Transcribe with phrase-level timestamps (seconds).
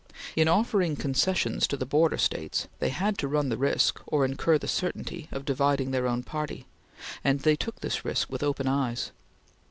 [0.35, 4.57] In offering concessions to the border States, they had to run the risk, or incur
[4.57, 6.65] the certainty, of dividing their own party,
[7.23, 9.11] and they took this risk with open eyes.